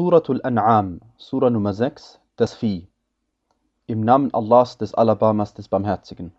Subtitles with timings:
[0.00, 2.88] Suratul An'am, Sura Nummer 6, das Vieh.
[3.86, 6.32] Im Namen Allahs, des Alabamas, des Barmherzigen.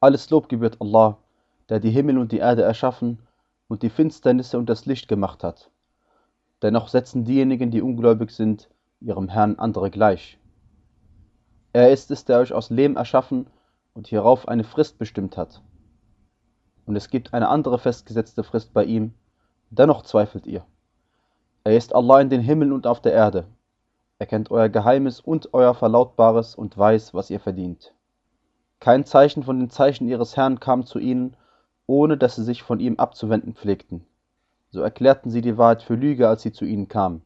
[0.00, 1.16] Alles Lob gebührt Allah,
[1.68, 3.20] der die Himmel und die Erde erschaffen
[3.68, 5.70] und die Finsternisse und das Licht gemacht hat.
[6.62, 8.68] Dennoch setzen diejenigen, die ungläubig sind,
[9.00, 10.40] ihrem Herrn andere gleich.
[11.72, 13.46] Er ist es, der euch aus Lehm erschaffen
[13.92, 15.62] und hierauf eine Frist bestimmt hat.
[16.86, 19.14] Und es gibt eine andere festgesetzte Frist bei ihm,
[19.70, 20.66] dennoch zweifelt ihr.
[21.66, 23.46] Er ist Allah in den Himmeln und auf der Erde.
[24.18, 27.94] Er kennt euer Geheimes und euer Verlautbares und weiß, was ihr verdient.
[28.80, 31.38] Kein Zeichen von den Zeichen ihres Herrn kam zu ihnen,
[31.86, 34.04] ohne dass sie sich von ihm abzuwenden pflegten.
[34.68, 37.22] So erklärten sie die Wahrheit für Lüge, als sie zu ihnen kam.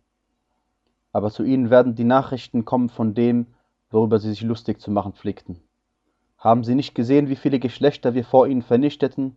[1.12, 3.48] Aber zu ihnen werden die Nachrichten kommen von dem,
[3.91, 5.60] worüber sie sich lustig zu machen pflegten.
[6.36, 9.36] Haben sie nicht gesehen, wie viele Geschlechter wir vor ihnen vernichteten,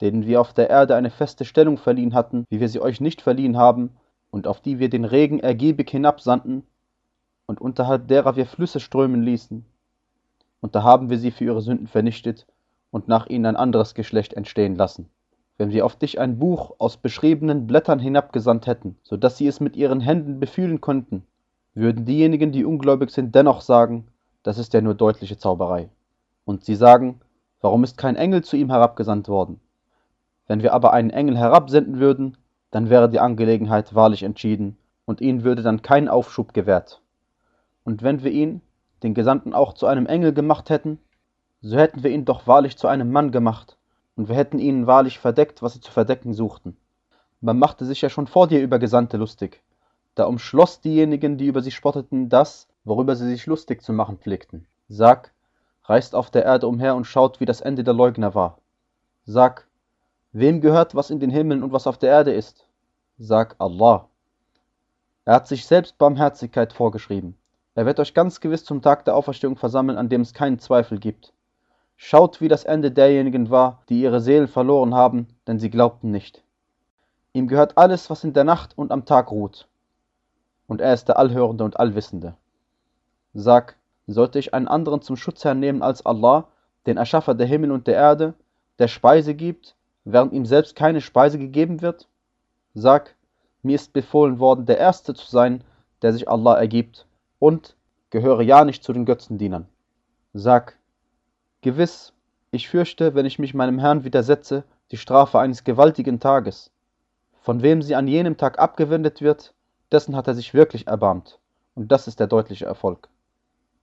[0.00, 3.20] denen wir auf der Erde eine feste Stellung verliehen hatten, wie wir sie euch nicht
[3.20, 3.96] verliehen haben,
[4.30, 6.62] und auf die wir den Regen ergiebig hinabsandten
[7.46, 9.64] und unterhalb derer wir Flüsse strömen ließen.
[10.60, 12.46] Und da haben wir sie für ihre Sünden vernichtet
[12.90, 15.08] und nach ihnen ein anderes Geschlecht entstehen lassen.
[15.56, 19.60] Wenn wir auf dich ein Buch aus beschriebenen Blättern hinabgesandt hätten, so dass sie es
[19.60, 21.24] mit ihren Händen befühlen konnten,
[21.74, 24.08] würden diejenigen, die ungläubig sind, dennoch sagen,
[24.42, 25.88] das ist ja nur deutliche Zauberei.
[26.44, 27.20] Und sie sagen,
[27.60, 29.60] warum ist kein Engel zu ihm herabgesandt worden?
[30.46, 32.36] Wenn wir aber einen Engel herabsenden würden,
[32.70, 37.00] dann wäre die Angelegenheit wahrlich entschieden, und ihnen würde dann kein Aufschub gewährt.
[37.84, 38.60] Und wenn wir ihn,
[39.02, 40.98] den Gesandten, auch zu einem Engel gemacht hätten,
[41.62, 43.76] so hätten wir ihn doch wahrlich zu einem Mann gemacht,
[44.16, 46.76] und wir hätten ihnen wahrlich verdeckt, was sie zu verdecken suchten.
[47.40, 49.62] Man machte sich ja schon vor dir über Gesandte lustig.
[50.16, 54.66] Da umschloss diejenigen, die über sie spotteten, das, worüber sie sich lustig zu machen pflegten.
[54.88, 55.32] Sag,
[55.84, 58.58] reist auf der Erde umher und schaut, wie das Ende der Leugner war.
[59.24, 59.67] Sag,
[60.32, 62.66] Wem gehört, was in den Himmeln und was auf der Erde ist?
[63.18, 64.08] Sag Allah.
[65.24, 67.36] Er hat sich selbst Barmherzigkeit vorgeschrieben.
[67.74, 70.98] Er wird euch ganz gewiss zum Tag der Auferstehung versammeln, an dem es keinen Zweifel
[70.98, 71.32] gibt.
[71.96, 76.42] Schaut, wie das Ende derjenigen war, die ihre Seelen verloren haben, denn sie glaubten nicht.
[77.32, 79.66] Ihm gehört alles, was in der Nacht und am Tag ruht.
[80.66, 82.34] Und er ist der Allhörende und Allwissende.
[83.32, 86.48] Sag, sollte ich einen anderen zum Schutzherrn nehmen als Allah,
[86.86, 88.34] den Erschaffer der Himmel und der Erde,
[88.78, 89.74] der Speise gibt,
[90.12, 92.08] während ihm selbst keine Speise gegeben wird?
[92.74, 93.14] Sag,
[93.62, 95.62] mir ist befohlen worden, der Erste zu sein,
[96.02, 97.06] der sich Allah ergibt,
[97.38, 97.76] und
[98.10, 99.68] gehöre ja nicht zu den Götzendienern.
[100.32, 100.78] Sag,
[101.60, 102.12] gewiss,
[102.50, 106.70] ich fürchte, wenn ich mich meinem Herrn widersetze, die Strafe eines gewaltigen Tages.
[107.42, 109.52] Von wem sie an jenem Tag abgewendet wird,
[109.92, 111.38] dessen hat er sich wirklich erbarmt,
[111.74, 113.08] und das ist der deutliche Erfolg.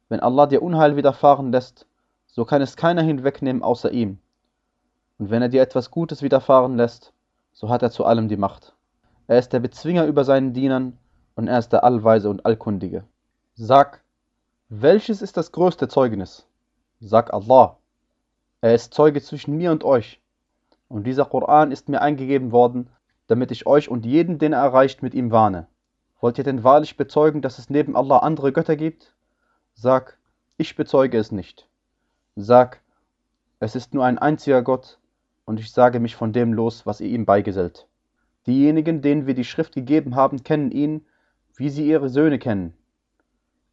[0.09, 1.85] Wenn Allah dir Unheil widerfahren lässt,
[2.25, 4.19] so kann es keiner hinwegnehmen außer ihm,
[5.17, 7.13] und wenn er dir etwas Gutes widerfahren lässt,
[7.53, 8.75] so hat er zu allem die Macht.
[9.27, 10.97] Er ist der Bezwinger über seinen Dienern
[11.35, 13.05] und er ist der Allweise und Allkundige.
[13.55, 14.03] Sag,
[14.69, 16.47] welches ist das größte Zeugnis?
[16.99, 17.77] Sag Allah.
[18.61, 20.21] Er ist Zeuge zwischen mir und euch.
[20.87, 22.89] Und dieser Koran ist mir eingegeben worden,
[23.27, 25.67] damit ich euch und jeden, den er erreicht, mit ihm warne.
[26.19, 29.13] Wollt ihr denn wahrlich bezeugen, dass es neben Allah andere Götter gibt?
[29.73, 30.17] Sag,
[30.57, 31.67] ich bezeuge es nicht.
[32.35, 32.81] Sag,
[33.59, 34.99] es ist nur ein einziger Gott,
[35.45, 37.87] und ich sage mich von dem los, was ihr ihm beigesellt.
[38.47, 41.05] Diejenigen, denen wir die Schrift gegeben haben, kennen ihn,
[41.55, 42.73] wie sie ihre Söhne kennen.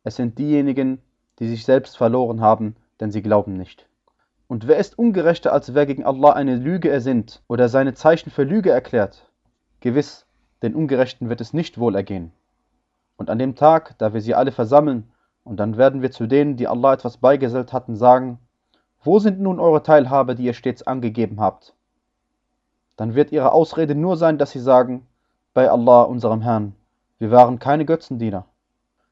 [0.04, 1.00] Es sind diejenigen,
[1.38, 3.88] die sich selbst verloren haben, denn sie glauben nicht.
[4.48, 8.44] Und wer ist ungerechter, als wer gegen Allah eine Lüge ersinnt oder seine Zeichen für
[8.44, 9.30] Lüge erklärt?
[9.80, 10.26] Gewiss,
[10.62, 12.32] den Ungerechten wird es nicht wohl ergehen.
[13.16, 15.10] Und an dem Tag, da wir sie alle versammeln,
[15.44, 18.38] und dann werden wir zu denen, die Allah etwas beigesellt hatten, sagen,
[19.04, 21.74] wo sind nun eure Teilhabe, die ihr stets angegeben habt?
[22.96, 25.06] Dann wird ihre Ausrede nur sein, dass sie sagen,
[25.54, 26.74] bei Allah, unserem Herrn,
[27.18, 28.46] wir waren keine Götzendiener.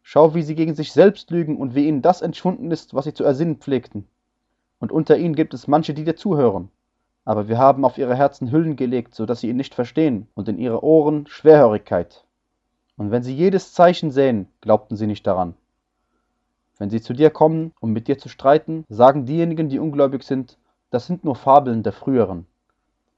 [0.02, 3.14] Schau, wie sie gegen sich selbst lügen und wie ihnen das entschwunden ist, was sie
[3.14, 4.06] zu ersinnen pflegten.
[4.78, 6.70] Und unter ihnen gibt es manche, die dir zuhören.
[7.24, 10.48] Aber wir haben auf ihre Herzen Hüllen gelegt, so dass sie ihn nicht verstehen, und
[10.48, 12.24] in ihre Ohren Schwerhörigkeit.
[12.96, 15.54] Und wenn sie jedes Zeichen sehen, glaubten sie nicht daran.
[16.80, 20.56] Wenn sie zu dir kommen, um mit dir zu streiten, sagen diejenigen, die ungläubig sind,
[20.88, 22.46] das sind nur Fabeln der früheren.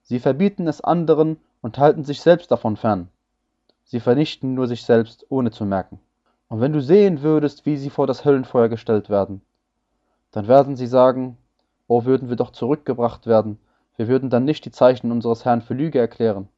[0.02, 3.08] Sie verbieten es anderen und halten sich selbst davon fern.
[3.84, 6.00] Sie vernichten nur sich selbst, ohne zu merken.
[6.48, 9.42] Und wenn du sehen würdest, wie sie vor das Höllenfeuer gestellt werden,
[10.32, 11.38] dann werden sie sagen,
[11.86, 13.60] oh würden wir doch zurückgebracht werden,
[13.96, 16.48] wir würden dann nicht die Zeichen unseres Herrn für Lüge erklären,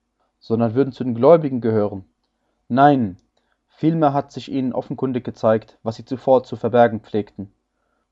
[0.40, 2.06] sondern würden zu den Gläubigen gehören.
[2.68, 3.18] Nein,
[3.76, 7.52] Vielmehr hat sich ihnen offenkundig gezeigt, was sie zuvor zu verbergen pflegten.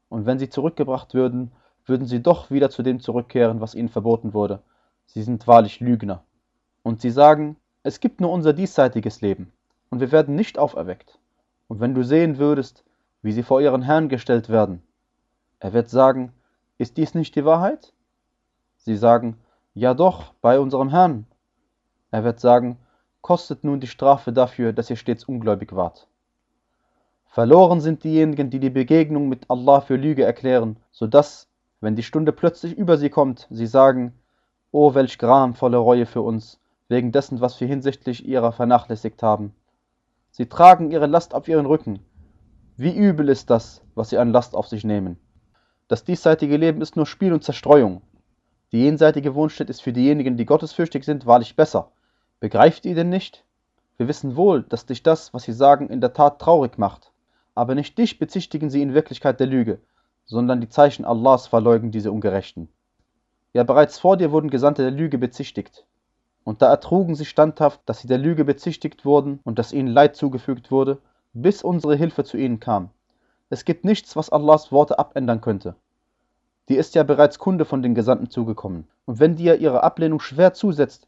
[0.09, 1.53] Und wenn sie zurückgebracht würden,
[1.87, 4.63] würden sie doch wieder zu dem zurückkehren, was ihnen verboten wurde.
[5.07, 6.25] Sie sind wahrlich Lügner.
[6.83, 9.53] Und sie sagen, es gibt nur unser diesseitiges Leben.
[9.93, 11.19] und wir werden nicht auferweckt.
[11.69, 12.83] Und wenn du sehen würdest,
[13.21, 14.83] wie sie vor ihren Herrn gestellt werden,
[15.61, 16.33] er wird sagen,
[16.79, 17.93] ist dies nicht die Wahrheit?
[18.79, 19.37] Sie sagen,
[19.75, 21.27] ja doch, bei unserem Herrn.
[22.11, 22.79] Er wird sagen,
[23.23, 26.09] kostet nun die Strafe dafür, dass ihr stets ungläubig wart.
[27.27, 31.49] Verloren sind diejenigen, die die Begegnung mit Allah für Lüge erklären, so dass,
[31.81, 34.13] wenn die Stunde plötzlich über sie kommt, sie sagen,
[34.71, 39.55] O welch gramvolle Reue für uns, wegen dessen, was wir hinsichtlich ihrer vernachlässigt haben.
[40.31, 42.01] Sie tragen ihre Last auf ihren Rücken.
[42.77, 45.19] Wie übel ist das, was sie an Last auf sich nehmen.
[45.89, 48.03] Das diesseitige Leben ist nur Spiel und Zerstreuung.
[48.73, 51.93] Die jenseitige Wohnstätte ist für diejenigen, die gottesfürchtig sind, wahrlich besser.
[52.43, 53.45] Begreift ihr denn nicht?
[53.99, 57.13] Wir wissen wohl, dass dich das, was sie sagen, in der Tat traurig macht.
[57.55, 59.79] Aber nicht dich bezichtigen sie in Wirklichkeit der Lüge,
[60.25, 62.69] sondern die Zeichen Allahs verleugnen diese Ungerechten.
[63.53, 65.87] Ja, bereits vor dir wurden Gesandte der Lüge bezichtigt.
[66.43, 70.17] Und da ertrugen sie standhaft, dass sie der Lüge bezichtigt wurden und dass ihnen Leid
[70.17, 70.99] zugefügt wurde,
[71.35, 72.91] bis unsere Hilfe zu ihnen kam.
[73.51, 75.77] Es gibt nichts, was Allahs Worte abändern könnte.
[76.69, 78.89] Dir ist ja bereits Kunde von den Gesandten zugekommen.
[79.05, 81.07] Und wenn dir ihre Ablehnung schwer zusetzt,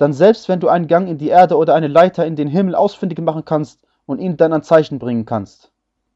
[0.00, 2.74] dann selbst wenn du einen Gang in die Erde oder eine Leiter in den Himmel
[2.74, 5.72] ausfindig machen kannst und ihnen dann ein Zeichen bringen kannst.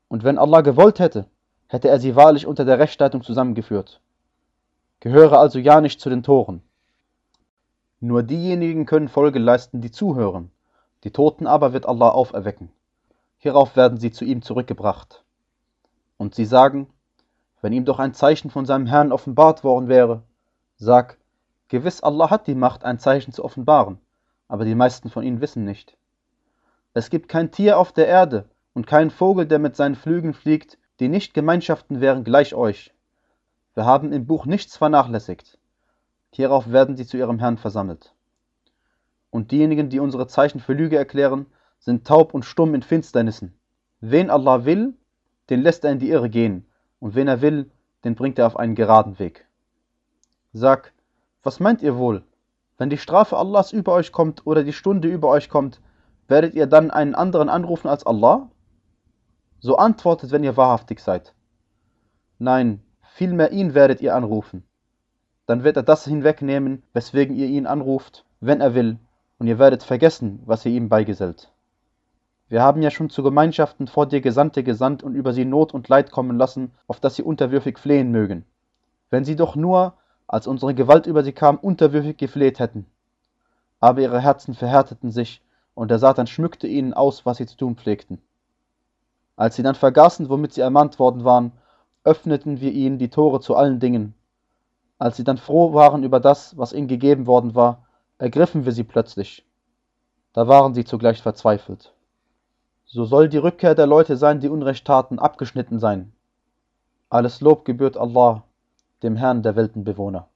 [0.08, 1.26] Und wenn Allah gewollt hätte,
[1.68, 4.00] hätte er sie wahrlich unter der Rechtsleitung zusammengeführt.
[5.00, 6.62] Gehöre also ja nicht zu den Toren.
[8.00, 10.50] Nur diejenigen können Folge leisten, die zuhören.
[11.04, 12.70] Die Toten aber wird Allah auferwecken.
[13.36, 15.22] Hierauf werden sie zu ihm zurückgebracht.
[16.16, 16.86] Und sie sagen,
[17.60, 20.22] wenn ihm doch ein Zeichen von seinem Herrn offenbart worden wäre.
[20.76, 21.18] Sag,
[21.68, 23.98] gewiss Allah hat die Macht, ein Zeichen zu offenbaren,
[24.48, 25.96] aber die meisten von ihnen wissen nicht.
[26.92, 30.78] Es gibt kein Tier auf der Erde und kein Vogel, der mit seinen Flügeln fliegt,
[31.00, 32.94] die nicht Gemeinschaften wären gleich euch.
[33.74, 35.58] Wir haben im Buch nichts vernachlässigt.
[36.32, 38.14] Hierauf werden sie zu ihrem Herrn versammelt.
[39.30, 41.46] Und diejenigen, die unsere Zeichen für Lüge erklären,
[41.80, 43.58] sind taub und stumm in Finsternissen.
[44.00, 44.94] Wen Allah will,
[45.50, 46.66] den lässt er in die Irre gehen,
[47.00, 47.70] und wen er will,
[48.04, 49.46] den bringt er auf einen geraden Weg.
[50.52, 50.93] Sag,
[51.44, 52.24] was meint ihr wohl?
[52.76, 55.80] Wenn die Strafe Allahs über euch kommt oder die Stunde über euch kommt,
[56.26, 58.50] werdet ihr dann einen anderen anrufen als Allah?
[59.60, 61.34] So antwortet, wenn ihr wahrhaftig seid.
[62.38, 64.64] Nein, vielmehr ihn werdet ihr anrufen.
[65.46, 68.98] Dann wird er das hinwegnehmen, weswegen ihr ihn anruft, wenn er will,
[69.38, 71.52] und ihr werdet vergessen, was ihr ihm beigesellt.
[72.48, 75.88] Wir haben ja schon zu Gemeinschaften vor dir Gesandte gesandt und über sie Not und
[75.88, 78.44] Leid kommen lassen, auf dass sie unterwürfig flehen mögen.
[79.10, 79.94] Wenn sie doch nur,
[80.26, 82.86] als unsere Gewalt über sie kam, unterwürfig gefleht hätten.
[83.80, 85.42] Aber ihre Herzen verhärteten sich,
[85.74, 88.22] und der Satan schmückte ihnen aus, was sie zu tun pflegten.
[89.36, 91.52] Als sie dann vergaßen, womit sie ermahnt worden waren,
[92.04, 94.14] öffneten wir ihnen die Tore zu allen Dingen.
[94.98, 97.84] Als sie dann froh waren über das, was ihnen gegeben worden war,
[98.18, 99.44] ergriffen wir sie plötzlich.
[100.32, 101.92] Da waren sie zugleich verzweifelt.
[102.86, 106.12] So soll die Rückkehr der Leute sein, die Unrecht taten, abgeschnitten sein.
[107.08, 108.44] Alles Lob gebührt Allah,
[109.04, 110.26] dem Herrn der Weltenbewohner.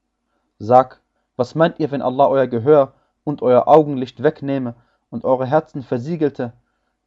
[0.61, 1.01] Sag,
[1.37, 2.93] was meint ihr, wenn Allah euer Gehör
[3.25, 4.77] und euer Augenlicht wegnehme
[5.11, 6.53] und eure Herzen versiegelte?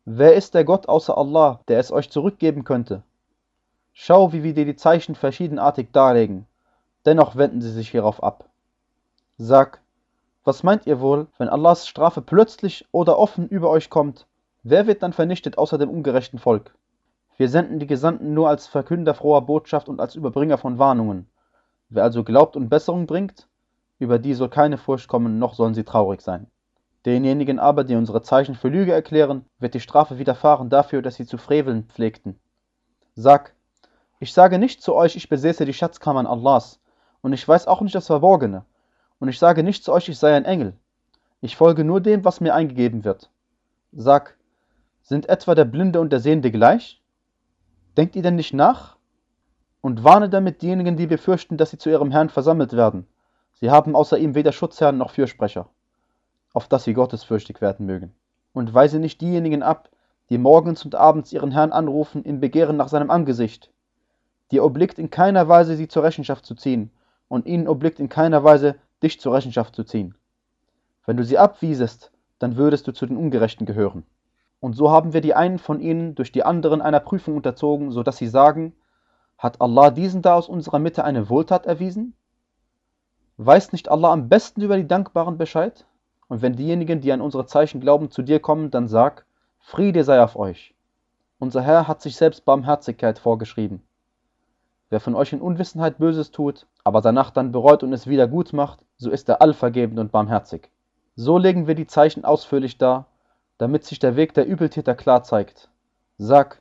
[0.04, 3.04] Wer ist der Gott außer Allah, der es euch zurückgeben könnte?
[3.94, 6.48] Schau, wie wir dir die Zeichen verschiedenartig darlegen.
[7.06, 8.50] Dennoch wenden sie sich hierauf ab.
[9.38, 9.80] Sag,
[10.44, 14.26] was meint ihr wohl, wenn Allahs Strafe plötzlich oder offen über euch kommt
[14.64, 16.76] Wer wird dann vernichtet außer dem ungerechten Volk?
[17.38, 21.28] Wir senden die Gesandten nur als Verkünder froher Botschaft und als Überbringer von Warnungen.
[21.92, 23.48] Wer also glaubt und Besserung bringt,
[24.00, 26.48] über die soll keine Furcht kommen, noch sollen sie traurig sein.
[27.06, 31.26] Denjenigen aber, die unsere Zeichen für Lüge erklären, wird die Strafe widerfahren dafür, dass sie
[31.26, 32.40] zu freveln pflegten.
[33.16, 33.54] Sag,
[34.20, 36.80] ich sage nicht zu euch, ich besäße die Schatzkammern Allahs,
[37.22, 38.64] und ich weiß auch nicht das Verborgene,
[39.20, 40.78] und ich sage nicht zu euch, ich sei ein Engel.
[41.42, 43.30] Ich folge nur dem, was mir eingegeben wird.
[43.92, 44.38] Sag,
[45.02, 47.02] sind etwa der Blinde und der Sehende gleich?
[47.98, 48.96] Denkt ihr denn nicht nach?
[49.82, 53.08] Und warne damit diejenigen, die befürchten, dass sie zu ihrem Herrn versammelt werden.
[53.54, 55.70] Sie haben außer ihm weder Schutzherrn noch Fürsprecher,
[56.54, 58.14] auf dass sie gottesfürchtig werden mögen.
[58.54, 59.90] Und weise nicht diejenigen ab,
[60.30, 63.72] die morgens und abends ihren Herrn anrufen im Begehren nach seinem Angesicht.
[64.52, 66.92] Dir obliegt in keiner Weise, sie zur Rechenschaft zu ziehen,
[67.28, 70.16] und ihnen obliegt in keiner Weise, dich zur Rechenschaft zu ziehen.
[71.06, 74.04] Wenn du sie abwiesest, dann würdest du zu den Ungerechten gehören.
[74.60, 78.04] Und so haben wir die einen von ihnen durch die anderen einer Prüfung unterzogen, so
[78.04, 78.74] dass sie sagen,
[79.42, 82.14] hat Allah diesen da aus unserer Mitte eine Wohltat erwiesen?
[83.36, 85.86] Weiß nicht Allah am besten über die Dankbaren Bescheid?
[86.30, 89.26] Und wenn diejenigen, die an unsere Zeichen glauben, zu dir kommen, dann sag,
[89.60, 90.74] Friede sei auf euch.
[91.40, 93.82] Unser Herr hat sich selbst Barmherzigkeit vorgeschrieben.
[94.90, 98.54] Wer von euch in Unwissenheit Böses tut, aber danach dann bereut und es wieder gut
[98.54, 100.70] macht, so ist er allvergebend und barmherzig.
[101.18, 103.08] So legen wir die Zeichen ausführlich dar
[103.62, 105.70] damit sich der Weg der Übeltäter klar zeigt.
[106.18, 106.61] Sag,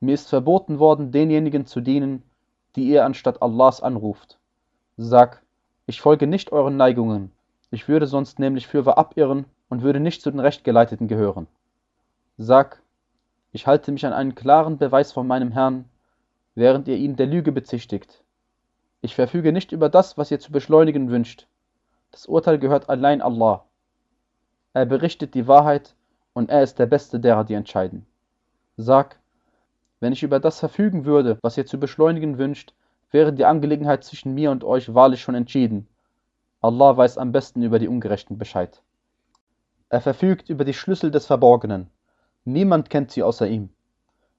[0.00, 2.22] mir ist verboten worden, denjenigen zu dienen,
[2.74, 4.38] die ihr anstatt Allahs anruft.
[4.96, 5.42] Sag,
[5.86, 7.32] ich folge nicht euren Neigungen,
[7.70, 11.46] ich würde sonst nämlich fürwahr abirren und würde nicht zu den Rechtgeleiteten gehören.
[12.38, 12.82] Sag,
[13.52, 15.84] ich halte mich an einen klaren Beweis von meinem Herrn,
[16.54, 18.24] während ihr ihn der Lüge bezichtigt.
[19.02, 21.46] Ich verfüge nicht über das, was ihr zu beschleunigen wünscht.
[22.10, 23.64] Das Urteil gehört allein Allah.
[24.72, 25.94] Er berichtet die Wahrheit
[26.32, 28.06] und er ist der Beste derer, die entscheiden.
[28.76, 29.19] Sag,
[30.00, 32.74] wenn ich über das verfügen würde, was ihr zu beschleunigen wünscht,
[33.10, 35.86] wäre die Angelegenheit zwischen mir und euch wahrlich schon entschieden.
[36.60, 38.82] Allah weiß am besten über die Ungerechten Bescheid.
[39.88, 41.90] Er verfügt über die Schlüssel des Verborgenen.
[42.44, 43.70] Niemand kennt sie außer ihm.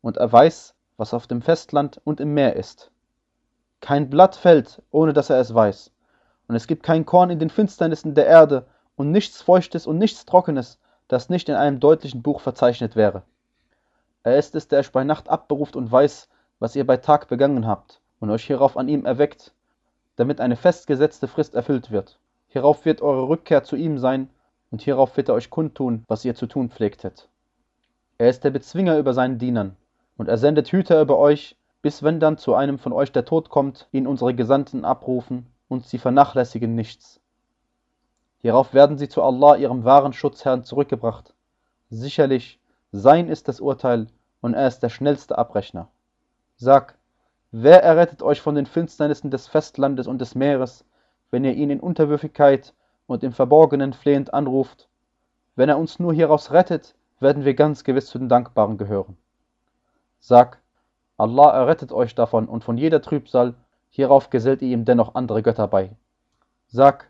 [0.01, 2.91] Und er weiß, was auf dem Festland und im Meer ist.
[3.81, 5.91] Kein Blatt fällt, ohne dass er es weiß.
[6.47, 8.65] Und es gibt kein Korn in den Finsternissen der Erde
[8.95, 13.23] und nichts Feuchtes und nichts Trockenes, das nicht in einem deutlichen Buch verzeichnet wäre.
[14.23, 17.65] Er ist es, der euch bei Nacht abberuft und weiß, was ihr bei Tag begangen
[17.65, 19.53] habt, und euch hierauf an ihm erweckt,
[20.15, 22.19] damit eine festgesetzte Frist erfüllt wird.
[22.47, 24.29] Hierauf wird eure Rückkehr zu ihm sein,
[24.69, 27.27] und hierauf wird er euch kundtun, was ihr zu tun pflegtet.
[28.19, 29.75] Er ist der Bezwinger über seinen Dienern,
[30.17, 33.49] und er sendet Hüter über euch, bis wenn dann zu einem von euch der Tod
[33.49, 37.19] kommt, ihn unsere Gesandten abrufen, und sie vernachlässigen nichts.
[38.37, 41.33] Hierauf werden sie zu Allah, ihrem wahren Schutzherrn, zurückgebracht.
[41.89, 42.59] Sicherlich,
[42.91, 44.07] sein ist das Urteil
[44.41, 45.87] und er ist der schnellste Abrechner.
[46.57, 46.97] Sag,
[47.51, 50.85] wer errettet euch von den Finsternissen des Festlandes und des Meeres,
[51.29, 52.73] wenn ihr ihn in Unterwürfigkeit
[53.07, 54.89] und im Verborgenen flehend anruft?
[55.55, 59.17] Wenn er uns nur hieraus rettet, werden wir ganz gewiss zu den Dankbaren gehören.
[60.19, 60.59] Sag,
[61.17, 63.53] Allah errettet euch davon und von jeder Trübsal,
[63.89, 65.91] hierauf gesellt ihr ihm dennoch andere Götter bei.
[66.67, 67.09] Sag,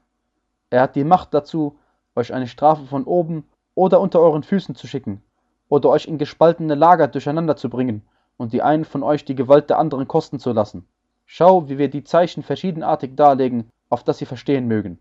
[0.69, 1.77] er hat die Macht dazu,
[2.15, 5.23] euch eine Strafe von oben oder unter euren Füßen zu schicken,
[5.71, 8.01] oder euch in gespaltene Lager durcheinander zu bringen
[8.35, 10.85] und die einen von euch die Gewalt der anderen kosten zu lassen.
[11.25, 14.99] Schau, wie wir die Zeichen verschiedenartig darlegen, auf dass sie verstehen mögen.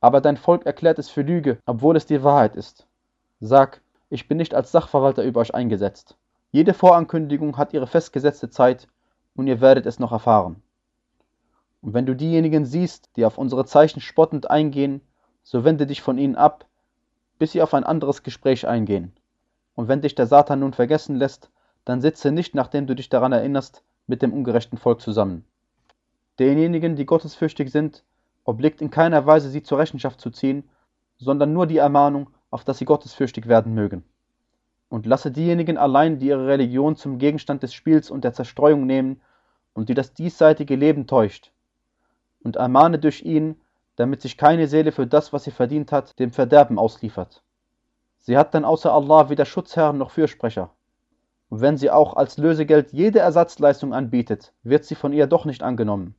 [0.00, 2.86] Aber dein Volk erklärt es für Lüge, obwohl es die Wahrheit ist.
[3.40, 6.16] Sag, ich bin nicht als Sachverwalter über euch eingesetzt.
[6.52, 8.86] Jede Vorankündigung hat ihre festgesetzte Zeit
[9.34, 10.62] und ihr werdet es noch erfahren.
[11.82, 15.00] Und wenn du diejenigen siehst, die auf unsere Zeichen spottend eingehen,
[15.42, 16.66] so wende dich von ihnen ab,
[17.40, 19.12] bis sie auf ein anderes Gespräch eingehen.
[19.74, 21.50] Und wenn dich der Satan nun vergessen lässt,
[21.84, 25.44] dann sitze nicht, nachdem du dich daran erinnerst, mit dem ungerechten Volk zusammen.
[26.38, 28.04] Denjenigen, die gottesfürchtig sind,
[28.44, 30.68] obliegt in keiner Weise, sie zur Rechenschaft zu ziehen,
[31.16, 34.04] sondern nur die Ermahnung, auf dass sie gottesfürchtig werden mögen.
[34.88, 39.20] Und lasse diejenigen allein, die ihre Religion zum Gegenstand des Spiels und der Zerstreuung nehmen
[39.72, 41.52] und die das diesseitige Leben täuscht.
[42.42, 43.56] Und ermahne durch ihn,
[43.96, 47.42] damit sich keine Seele für das, was sie verdient hat, dem Verderben ausliefert.
[48.26, 50.70] Sie hat dann außer Allah weder Schutzherrn noch Fürsprecher.
[51.50, 55.62] Und wenn sie auch als Lösegeld jede Ersatzleistung anbietet, wird sie von ihr doch nicht
[55.62, 56.14] angenommen.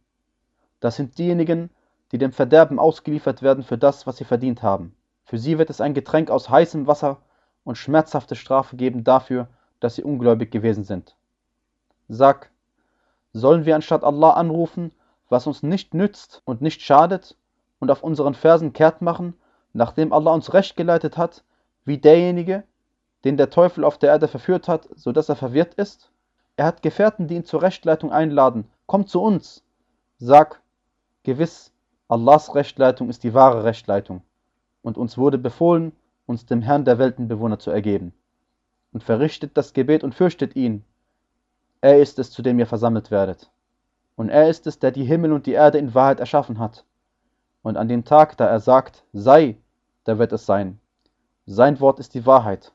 [0.79, 1.71] Das sind diejenigen,
[2.11, 4.95] die dem Verderben ausgeliefert werden für das, was sie verdient haben.
[5.23, 7.17] Für sie wird es ein Getränk aus heißem Wasser
[7.63, 9.47] und schmerzhafte Strafe geben dafür,
[9.79, 11.15] dass sie ungläubig gewesen sind.
[12.07, 12.51] Sag,
[13.33, 14.91] sollen wir anstatt Allah anrufen,
[15.27, 17.35] was uns nicht nützt und nicht schadet,
[17.79, 19.33] und auf unseren Fersen kehrt machen,
[19.73, 21.43] nachdem Allah uns recht geleitet hat,
[21.85, 22.63] wie derjenige,
[23.23, 26.11] den der Teufel auf der Erde verführt hat, so dass er verwirrt ist?
[26.57, 28.65] Er hat Gefährten, die ihn zur Rechtleitung einladen.
[28.85, 29.63] Komm zu uns.
[30.17, 30.61] Sag,
[31.23, 31.71] gewiss,
[32.07, 34.21] Allahs Rechtleitung ist die wahre Rechtleitung.
[34.81, 35.91] Und uns wurde befohlen,
[36.25, 38.13] uns dem Herrn der Weltenbewohner zu ergeben.
[38.93, 40.85] Und verrichtet das Gebet und fürchtet ihn.
[41.81, 43.51] Er ist es, zu dem ihr versammelt werdet.
[44.15, 46.85] Und er ist es, der die Himmel und die Erde in Wahrheit erschaffen hat.
[47.61, 49.57] Und an dem Tag, da er sagt, sei,
[50.05, 50.79] da wird es sein.
[51.47, 52.73] Sein Wort ist die Wahrheit.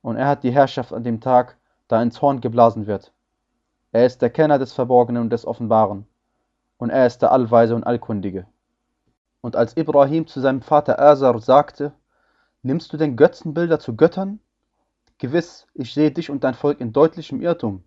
[0.00, 3.12] Und er hat die Herrschaft an dem Tag, da ins Horn geblasen wird.
[3.92, 6.06] Er ist der Kenner des Verborgenen und des Offenbaren.
[6.78, 8.46] Und er ist der Allweise und Allkundige.
[9.40, 11.92] Und als Ibrahim zu seinem Vater Azar sagte,
[12.62, 14.40] Nimmst du denn Götzenbilder zu Göttern?
[15.18, 17.84] Gewiss, ich sehe dich und dein Volk in deutlichem Irrtum.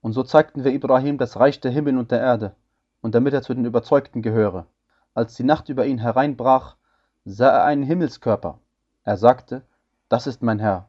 [0.00, 2.54] Und so zeigten wir Ibrahim das Reich der Himmel und der Erde,
[3.00, 4.66] und damit er zu den Überzeugten gehöre.
[5.14, 6.76] Als die Nacht über ihn hereinbrach,
[7.24, 8.58] sah er einen Himmelskörper,
[9.06, 9.62] er sagte,
[10.08, 10.88] das ist mein Herr.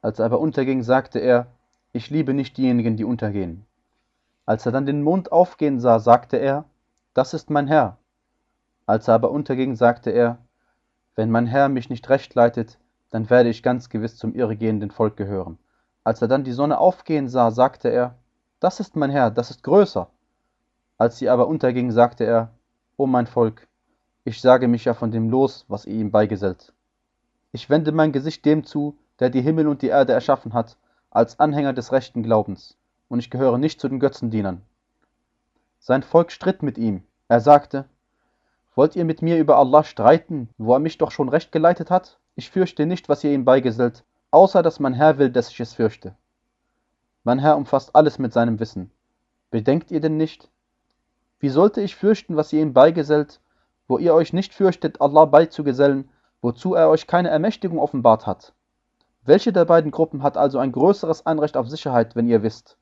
[0.00, 1.48] Als er aber unterging, sagte er,
[1.92, 3.66] ich liebe nicht diejenigen, die untergehen.
[4.46, 6.64] Als er dann den Mond aufgehen sah, sagte er,
[7.12, 7.96] das ist mein Herr.
[8.86, 10.38] Als er aber unterging, sagte er,
[11.16, 12.78] wenn mein Herr mich nicht recht leitet,
[13.10, 15.58] dann werde ich ganz gewiss zum irregehenden Volk gehören.
[16.04, 18.14] Als er dann die Sonne aufgehen sah, sagte er,
[18.60, 20.08] das ist mein Herr, das ist größer.
[20.98, 22.50] Als sie aber unterging, sagte er,
[22.96, 23.66] O mein Volk,
[24.22, 26.73] ich sage mich ja von dem los, was ihr ihm beigesellt.
[27.54, 30.76] Ich wende mein Gesicht dem zu, der die Himmel und die Erde erschaffen hat,
[31.10, 34.60] als Anhänger des rechten Glaubens, und ich gehöre nicht zu den Götzendienern.
[35.78, 37.04] Sein Volk stritt mit ihm.
[37.28, 37.84] Er sagte,
[38.74, 42.18] Wollt ihr mit mir über Allah streiten, wo er mich doch schon recht geleitet hat?
[42.34, 45.74] Ich fürchte nicht, was ihr ihm beigesellt, außer dass mein Herr will, dass ich es
[45.74, 46.16] fürchte.
[47.22, 48.90] Mein Herr umfasst alles mit seinem Wissen.
[49.52, 50.50] Bedenkt ihr denn nicht?
[51.38, 53.38] Wie sollte ich fürchten, was ihr ihm beigesellt,
[53.86, 56.10] wo ihr euch nicht fürchtet, Allah beizugesellen,
[56.44, 58.52] wozu er euch keine Ermächtigung offenbart hat?
[59.22, 62.76] Welche der beiden Gruppen hat also ein größeres Anrecht auf Sicherheit, wenn ihr wisst?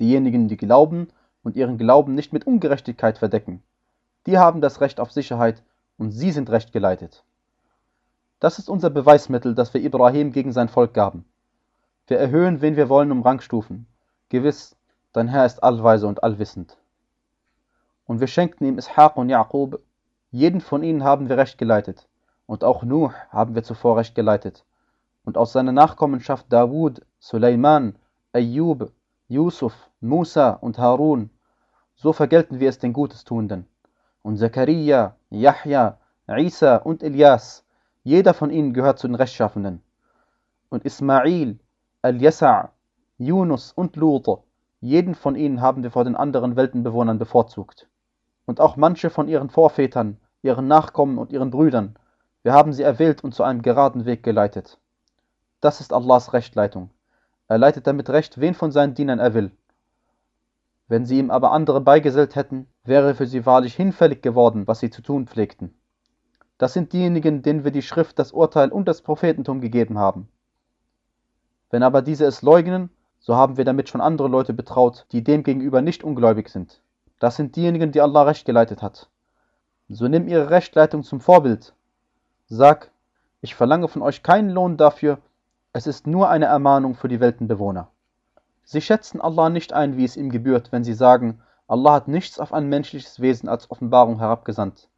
[0.00, 1.06] Diejenigen, die glauben
[1.44, 3.62] und ihren Glauben nicht mit Ungerechtigkeit verdecken.
[4.26, 5.62] Die haben das Recht auf Sicherheit
[5.96, 7.24] und sie sind recht geleitet.
[8.40, 11.24] Das ist unser Beweismittel, das wir Ibrahim gegen sein Volk gaben.
[12.08, 13.86] Wir erhöhen, wen wir wollen, um Rangstufen.
[14.28, 14.76] Gewiss,
[15.12, 16.78] dein Herr ist allweise und allwissend.
[18.06, 19.78] Und wir schenkten ihm Ishaq und Jaqub.
[20.32, 22.08] Jeden von ihnen haben wir recht geleitet.
[22.46, 24.64] Und auch Nuh haben wir zuvor recht geleitet.
[25.24, 27.96] Und aus seiner Nachkommenschaft Dawud, Suleiman,
[28.32, 28.92] Ayyub,
[29.28, 31.30] Yusuf, Musa und Harun.
[31.94, 33.66] So vergelten wir es den Gutestuenden.
[34.22, 35.98] Und Zakaria, Yahya,
[36.28, 37.64] Isa und Elias,
[38.02, 39.82] jeder von ihnen gehört zu den Rechtschaffenden.
[40.68, 41.58] Und Ismail,
[42.02, 42.70] Al-Yasa',
[43.16, 44.26] Yunus und Lut,
[44.80, 47.88] jeden von ihnen haben wir vor den anderen Weltenbewohnern bevorzugt.
[48.44, 51.96] Und auch manche von ihren Vorvätern, ihren Nachkommen und ihren Brüdern,
[52.44, 54.78] wir haben sie erwählt und zu einem geraden Weg geleitet.
[55.60, 56.90] Das ist Allahs Rechtleitung.
[57.48, 59.50] Er leitet damit recht, wen von seinen Dienern er will.
[60.86, 64.90] Wenn sie ihm aber andere beigesellt hätten, wäre für sie wahrlich hinfällig geworden, was sie
[64.90, 65.74] zu tun pflegten.
[66.58, 70.28] Das sind diejenigen, denen wir die Schrift, das Urteil und das Prophetentum gegeben haben.
[71.70, 75.80] Wenn aber diese es leugnen, so haben wir damit schon andere Leute betraut, die demgegenüber
[75.80, 76.82] nicht ungläubig sind.
[77.18, 79.08] Das sind diejenigen, die Allah recht geleitet hat.
[79.88, 81.74] So nimm ihre Rechtleitung zum Vorbild.
[82.56, 82.92] Sag,
[83.40, 85.18] ich verlange von euch keinen Lohn dafür,
[85.72, 87.88] es ist nur eine Ermahnung für die Weltenbewohner.
[88.62, 92.38] Sie schätzen Allah nicht ein, wie es ihm gebührt, wenn sie sagen, Allah hat nichts
[92.38, 94.88] auf ein menschliches Wesen als Offenbarung herabgesandt.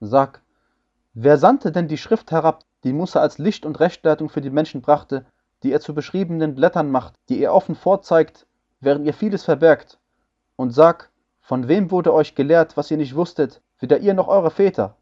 [0.00, 0.42] Sag,
[1.14, 4.82] wer sandte denn die Schrift herab, die Musa als Licht und Rechtleitung für die Menschen
[4.82, 5.24] brachte,
[5.62, 8.46] die er zu beschriebenen Blättern macht, die er offen vorzeigt,
[8.80, 9.98] während ihr vieles verbergt?
[10.56, 11.08] Und sag,
[11.40, 14.96] von wem wurde euch gelehrt, was ihr nicht wusstet, weder ihr noch eure Väter?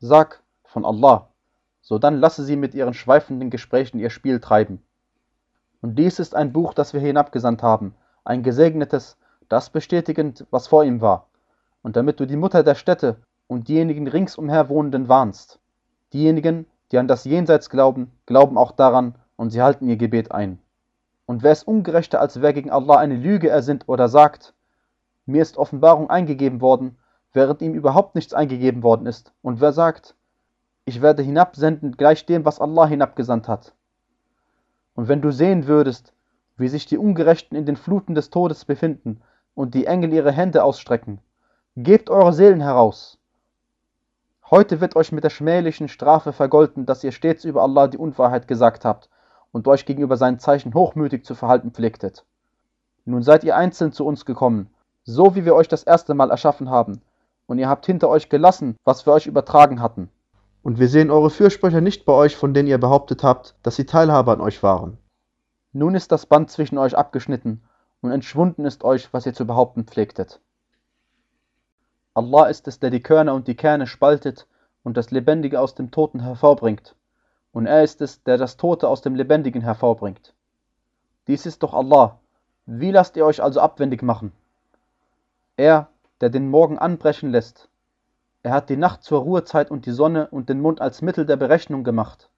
[0.00, 1.28] Sag, von Allah.
[1.80, 4.82] So dann lasse sie mit ihren schweifenden Gesprächen ihr Spiel treiben.
[5.80, 9.16] Und dies ist ein Buch, das wir hinabgesandt haben, ein gesegnetes,
[9.48, 11.28] das bestätigend, was vor ihm war,
[11.82, 15.58] und damit du die Mutter der Städte und diejenigen ringsumher Wohnenden warnst.
[16.12, 20.58] Diejenigen, die an das Jenseits glauben, glauben auch daran, und sie halten ihr Gebet ein.
[21.26, 24.54] Und wer ist ungerechter, als wer gegen Allah eine Lüge ersinnt oder sagt,
[25.26, 26.98] mir ist Offenbarung eingegeben worden,
[27.32, 30.16] während ihm überhaupt nichts eingegeben worden ist, und wer sagt,
[30.88, 33.74] ich werde hinabsenden gleich dem, was Allah hinabgesandt hat.
[34.94, 36.14] Und wenn du sehen würdest,
[36.56, 39.20] wie sich die Ungerechten in den Fluten des Todes befinden
[39.54, 41.20] und die Engel ihre Hände ausstrecken,
[41.76, 43.18] gebt eure Seelen heraus.
[44.50, 48.48] Heute wird euch mit der schmählichen Strafe vergolten, dass ihr stets über Allah die Unwahrheit
[48.48, 49.10] gesagt habt
[49.52, 52.24] und euch gegenüber seinen Zeichen hochmütig zu verhalten pflegtet.
[53.04, 54.70] Nun seid ihr einzeln zu uns gekommen,
[55.04, 57.02] so wie wir euch das erste Mal erschaffen haben,
[57.46, 60.10] und ihr habt hinter euch gelassen, was wir euch übertragen hatten.
[60.68, 63.86] Und wir sehen eure Fürsprecher nicht bei euch, von denen ihr behauptet habt, dass sie
[63.86, 64.98] Teilhaber an euch waren.
[65.72, 67.62] Nun ist das Band zwischen euch abgeschnitten
[68.02, 70.42] und entschwunden ist euch, was ihr zu behaupten pflegtet.
[72.12, 74.46] Allah ist es, der die Körner und die Kerne spaltet
[74.82, 76.94] und das Lebendige aus dem Toten hervorbringt.
[77.52, 80.34] Und er ist es, der das Tote aus dem Lebendigen hervorbringt.
[81.28, 82.20] Dies ist doch Allah.
[82.66, 84.32] Wie lasst ihr euch also abwendig machen?
[85.56, 85.88] Er,
[86.20, 87.70] der den Morgen anbrechen lässt
[88.42, 91.36] er hat die Nacht zur Ruhezeit und die Sonne und den Mond als Mittel der
[91.36, 92.30] Berechnung gemacht.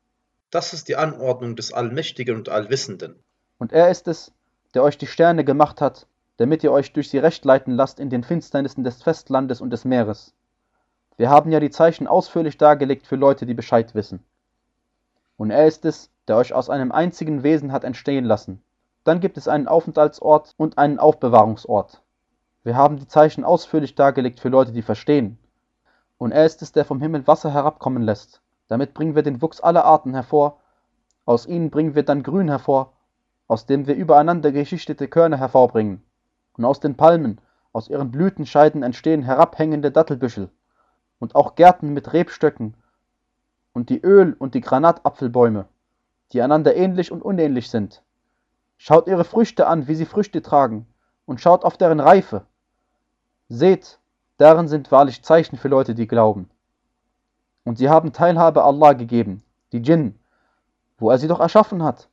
[0.51, 3.23] Das ist die Anordnung des Allmächtigen und Allwissenden.
[3.59, 4.33] Und er ist es,
[4.75, 6.07] der euch die Sterne gemacht hat,
[6.39, 9.85] damit ihr euch durch sie recht leiten lasst in den Finsternissen des Festlandes und des
[9.85, 10.35] Meeres.
[11.19, 14.25] Wir haben ja die Zeichen ausführlich dargelegt für Leute, die Bescheid wissen.
[15.37, 18.63] Und er ist es, der euch aus einem einzigen Wesen hat entstehen lassen.
[19.05, 22.03] Dann gibt es einen Aufenthaltsort und einen Aufbewahrungsort.
[22.63, 25.39] Wir haben die Zeichen ausführlich dargelegt für Leute, die verstehen.
[26.21, 28.43] Und er ist es, der vom Himmel Wasser herabkommen lässt.
[28.69, 30.61] Damit bringen wir den Wuchs aller Arten hervor.
[31.25, 32.93] Aus ihnen bringen wir dann Grün hervor,
[33.49, 36.03] aus dem wir übereinander geschichtete Körner hervorbringen.
[36.59, 37.41] Und aus den Palmen,
[37.73, 40.51] aus ihren Blütenscheiden entstehen herabhängende Dattelbüschel.
[41.21, 42.75] Und auch Gärten mit Rebstöcken.
[43.73, 45.69] Und die Öl- und die Granatapfelbäume,
[46.35, 48.03] die einander ähnlich und unähnlich sind.
[48.77, 50.87] Schaut ihre Früchte an, wie sie Früchte tragen,
[51.25, 52.45] und schaut auf deren Reife.
[53.49, 54.00] Seht,
[54.41, 56.49] Darin sind wahrlich Zeichen für Leute, die glauben.
[57.65, 60.19] Und sie haben Teilhabe Allah gegeben, die Djinn.
[60.97, 62.09] wo er sie doch erschaffen hat.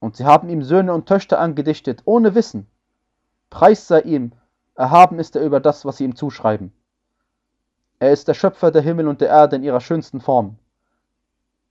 [0.00, 2.66] Und sie haben ihm Söhne und Töchter angedichtet, ohne Wissen.
[3.50, 4.32] Preis sei ihm,
[4.74, 6.72] erhaben ist er über das, was sie ihm zuschreiben.
[7.98, 10.56] Er ist der Schöpfer der Himmel und der Erde in ihrer schönsten Form.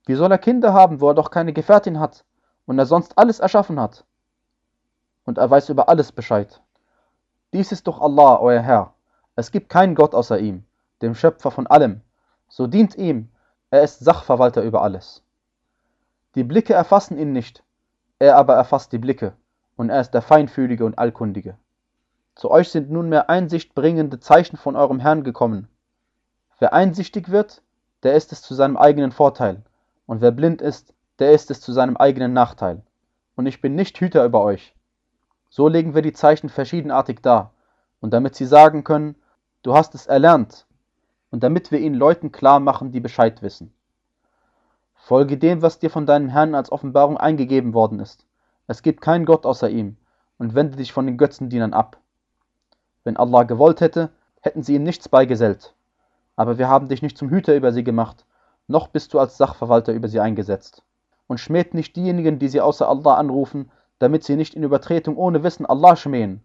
[0.06, 2.26] Wie soll er Kinder haben, wo er doch keine Gefährtin hat
[2.68, 4.06] und er sonst alles erschaffen hat?
[5.26, 6.62] Und er weiß über alles Bescheid.
[7.54, 8.94] Dies ist doch Allah, euer Herr.
[9.36, 10.63] Es gibt keinen Gott außer ihm,
[11.02, 12.02] dem Schöpfer von allem.
[12.50, 13.30] So dient ihm,
[13.72, 15.24] er ist Sachverwalter über alles.
[16.36, 17.63] Die Blicke erfassen ihn nicht,
[18.19, 19.34] er aber erfasst die Blicke,
[19.76, 21.58] und er ist der Feinfühlige und Allkundige.
[22.36, 25.67] Zu euch sind nunmehr einsichtbringende Zeichen von eurem Herrn gekommen.
[26.60, 27.62] Wer einsichtig wird,
[28.04, 29.63] der ist es zu seinem eigenen Vorteil,
[30.06, 32.82] und wer blind ist, der ist es zu seinem eigenen Nachteil.
[33.36, 34.76] Und ich bin nicht Hüter über euch.
[35.50, 37.54] So legen wir die Zeichen verschiedenartig dar,
[38.00, 39.15] und damit sie sagen können,
[39.63, 40.67] du hast es erlernt,
[41.32, 43.73] und damit wir ihnen Leuten klar machen, die Bescheid wissen.
[44.93, 48.26] Folge dem, was dir von deinem Herrn als Offenbarung eingegeben worden ist.
[48.67, 49.97] Es gibt keinen Gott außer ihm,
[50.38, 51.97] und wende dich von den Götzendienern ab.
[53.04, 55.73] Wenn Allah gewollt hätte, hätten sie ihm nichts beigesellt.
[56.36, 58.26] Aber wir haben dich nicht zum Hüter über sie gemacht,
[58.67, 60.84] noch bist du als Sachverwalter über sie eingesetzt.
[61.28, 65.43] Und schmäht nicht diejenigen, die sie außer Allah anrufen, damit sie nicht in Übertretung ohne
[65.43, 66.43] Wissen Allah schmähen.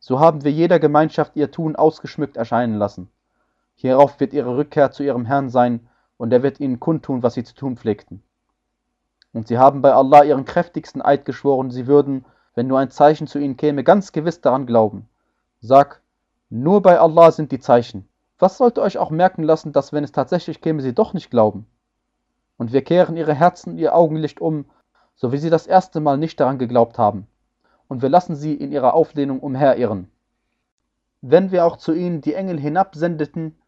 [0.00, 3.10] So haben wir jeder Gemeinschaft ihr Tun ausgeschmückt erscheinen lassen.
[3.76, 7.44] Hierauf wird ihre Rückkehr zu ihrem Herrn sein, und er wird ihnen kundtun, was sie
[7.44, 8.22] zu tun pflegten.
[9.32, 13.26] Und sie haben bei Allah ihren kräftigsten Eid geschworen, sie würden, wenn nur ein Zeichen
[13.26, 15.08] zu ihnen käme, ganz gewiss daran glauben.
[15.60, 16.02] Sag,
[16.50, 18.08] nur bei Allah sind die Zeichen.
[18.38, 21.66] Was sollte euch auch merken lassen, dass wenn es tatsächlich käme, sie doch nicht glauben?
[22.56, 24.64] Und wir kehren ihre Herzen ihr Augenlicht um,
[25.14, 27.26] so wie sie das erste Mal nicht daran geglaubt haben.
[27.90, 30.12] Und wir lassen sie in ihrer Auflehnung umherirren.
[31.22, 33.58] Wenn wir auch zu ihnen die Engel hinabsendeten,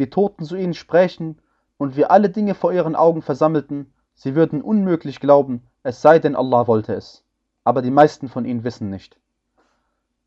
[0.00, 1.38] die Toten zu ihnen sprechen,
[1.76, 6.34] und wir alle Dinge vor ihren Augen versammelten, sie würden unmöglich glauben, es sei denn
[6.34, 7.22] Allah wollte es.
[7.62, 9.16] Aber die meisten von ihnen wissen nicht.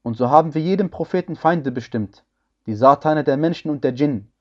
[0.01, 2.23] Und so haben wir jedem Propheten Feinde bestimmt,
[2.67, 4.31] die Satane der Menschen und der Djinn,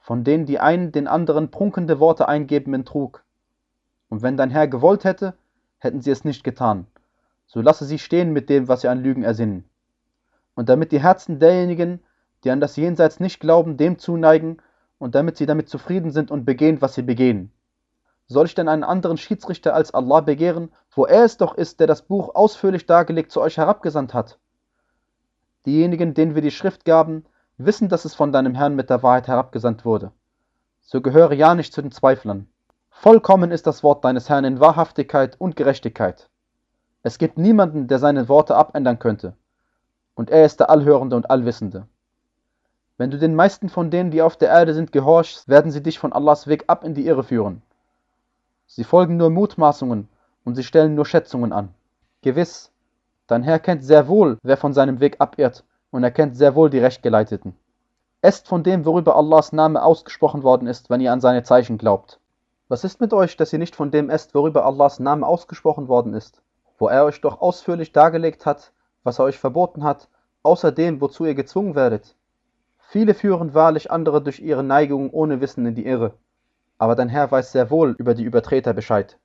[0.00, 3.22] von denen die einen den anderen prunkende Worte eingeben in Trug.
[4.08, 5.34] Und wenn dein Herr gewollt hätte,
[5.78, 6.88] hätten sie es nicht getan.
[7.46, 9.64] So lasse sie stehen mit dem, was sie an Lügen ersinnen.
[10.54, 12.00] Und damit die Herzen derjenigen,
[12.42, 14.58] die an das Jenseits nicht glauben, dem zuneigen,
[14.98, 17.52] und damit sie damit zufrieden sind und begehen, was sie begehen.
[18.26, 21.86] Soll ich denn einen anderen Schiedsrichter als Allah begehren, wo er es doch ist, der
[21.86, 24.38] das Buch ausführlich dargelegt zu euch herabgesandt hat?
[25.66, 27.26] Diejenigen, denen wir die Schrift gaben,
[27.58, 30.12] wissen, dass es von deinem Herrn mit der Wahrheit herabgesandt wurde.
[30.80, 32.48] So gehöre ja nicht zu den Zweiflern.
[32.90, 36.30] Vollkommen ist das Wort deines Herrn in Wahrhaftigkeit und Gerechtigkeit.
[37.04, 39.34] Es gibt niemanden, der seine Worte abändern könnte.
[40.16, 41.86] Und er ist der Allhörende und Allwissende.
[42.96, 45.98] Wenn du den meisten von denen, die auf der Erde sind, gehorchst, werden sie dich
[45.98, 47.62] von Allahs Weg ab in die Irre führen.
[48.66, 50.08] Sie folgen nur Mutmaßungen
[50.44, 51.74] und sie stellen nur Schätzungen an.
[52.22, 52.72] Gewiss,
[53.26, 56.68] Dein Herr kennt sehr wohl, wer von seinem Weg abirrt, und er kennt sehr wohl
[56.68, 57.56] die Rechtgeleiteten.
[58.20, 62.18] Esst von dem, worüber Allahs Name ausgesprochen worden ist, wenn ihr an seine Zeichen glaubt.
[62.68, 66.12] Was ist mit euch, dass ihr nicht von dem esst, worüber Allahs Name ausgesprochen worden
[66.12, 66.42] ist,
[66.78, 70.08] wo er euch doch ausführlich dargelegt hat, was er euch verboten hat,
[70.42, 72.16] außer dem, wozu ihr gezwungen werdet?
[72.88, 76.14] Viele führen wahrlich andere durch ihre Neigungen ohne Wissen in die Irre.
[76.78, 79.18] Aber dein Herr weiß sehr wohl über die Übertreter Bescheid.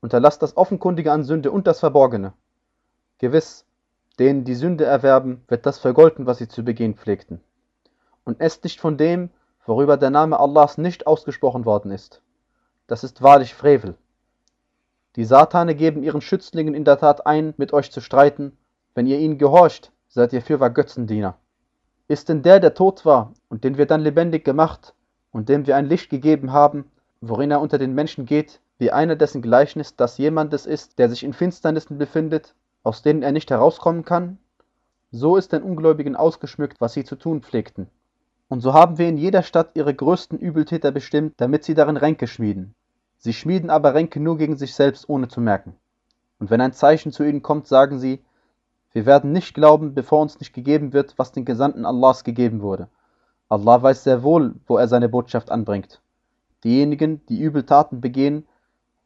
[0.00, 2.32] Unterlasst das Offenkundige an Sünde und das Verborgene.
[3.18, 3.66] Gewiss,
[4.18, 7.40] denen die Sünde erwerben, wird das vergolten, was sie zu begehen pflegten.
[8.24, 9.30] Und esst nicht von dem,
[9.66, 12.22] worüber der Name Allahs nicht ausgesprochen worden ist.
[12.86, 13.96] Das ist wahrlich Frevel.
[15.18, 18.56] Die Satane geben ihren Schützlingen in der Tat ein, mit euch zu streiten.
[18.94, 21.36] Wenn ihr ihnen gehorcht, seid ihr fürwahr Götzendiener.
[22.06, 24.94] Ist denn der, der tot war und den wir dann lebendig gemacht
[25.32, 26.84] und dem wir ein Licht gegeben haben,
[27.20, 31.24] worin er unter den Menschen geht, wie einer dessen Gleichnis das jemandes ist, der sich
[31.24, 32.54] in Finsternissen befindet
[32.84, 34.38] aus denen er nicht herauskommen kann?
[35.10, 37.88] So ist den Ungläubigen ausgeschmückt, was sie zu tun pflegten.
[38.48, 42.26] Und so haben wir in jeder Stadt ihre größten Übeltäter bestimmt, damit sie darin Ränke
[42.26, 42.74] schmieden.
[43.18, 45.74] Sie schmieden aber Ränke nur gegen sich selbst, ohne zu merken.
[46.38, 48.24] Und wenn ein Zeichen zu ihnen kommt, sagen sie,
[48.92, 52.88] wir werden nicht glauben, bevor uns nicht gegeben wird, was den Gesandten Allahs gegeben wurde.
[53.48, 56.00] Allah weiß sehr wohl, wo er seine Botschaft anbringt.
[56.64, 58.46] Diejenigen, die Übeltaten begehen,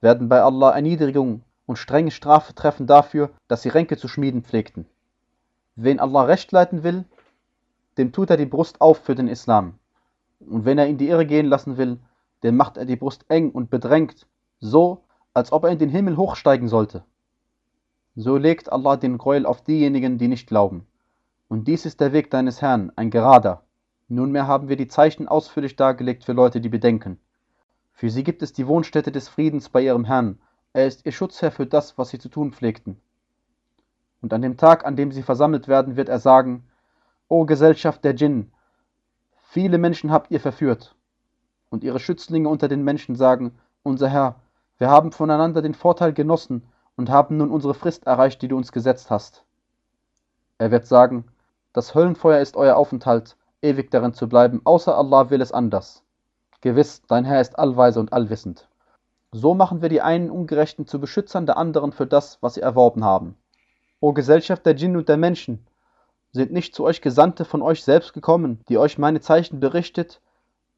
[0.01, 4.87] werden bei Allah Erniedrigung und strenge Strafe treffen dafür, dass sie Ränke zu schmieden pflegten.
[5.77, 7.05] Wen Allah recht leiten will,
[7.98, 9.79] dem tut er die Brust auf für den Islam.
[10.40, 11.98] Und wenn er in die Irre gehen lassen will,
[12.42, 14.26] dem macht er die Brust eng und bedrängt,
[14.61, 17.05] so, als ob er in den Himmel hochsteigen sollte.
[18.14, 20.87] So legt Allah den Gräuel auf diejenigen, die nicht glauben.
[21.48, 23.62] Und dies ist der Weg deines Herrn, ein gerader.
[24.09, 27.18] Nunmehr haben wir die Zeichen ausführlich dargelegt für Leute, die bedenken.
[27.94, 30.38] Für sie gibt es die Wohnstätte des Friedens bei ihrem Herrn,
[30.74, 33.00] Er ist ihr Schutzherr für das, was sie zu tun pflegten.
[34.20, 36.64] Und an dem Tag, an dem sie versammelt werden, wird er sagen,
[37.28, 38.50] O Gesellschaft der Djinn,
[39.42, 40.94] viele Menschen habt ihr verführt.
[41.73, 44.37] Und ihre Schützlinge unter den Menschen sagen, unser Herr,
[44.77, 46.65] wir haben voneinander den Vorteil genossen
[46.97, 49.43] und haben nun unsere Frist erreicht, die du uns gesetzt hast.
[50.59, 51.25] Er wird sagen,
[51.73, 56.03] das Höllenfeuer ist euer Aufenthalt, ewig darin zu bleiben, außer Allah will es anders.
[56.61, 58.69] Gewiss, dein Herr ist allweise und allwissend.
[59.33, 63.03] So machen wir die einen Ungerechten zu Beschützern der anderen für das, was sie erworben
[63.03, 63.35] haben.
[63.99, 65.67] O Gesellschaft der Djinn und der Menschen,
[66.33, 70.21] sind nicht zu euch Gesandte von euch selbst gekommen, die euch meine Zeichen berichtet